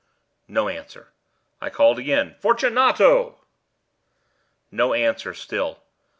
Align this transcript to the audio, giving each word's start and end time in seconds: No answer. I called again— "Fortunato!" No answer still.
No 0.47 0.67
answer. 0.67 1.09
I 1.61 1.69
called 1.69 1.99
again— 1.99 2.33
"Fortunato!" 2.39 3.45
No 4.71 4.95
answer 4.95 5.35
still. 5.35 5.83